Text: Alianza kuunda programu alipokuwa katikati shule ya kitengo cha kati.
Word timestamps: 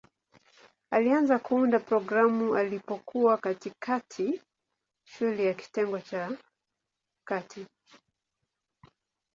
Alianza 0.91 1.39
kuunda 1.39 1.79
programu 1.79 2.55
alipokuwa 2.55 3.37
katikati 3.37 4.41
shule 5.03 5.45
ya 5.45 5.53
kitengo 5.53 5.99
cha 5.99 6.37
kati. 7.27 7.65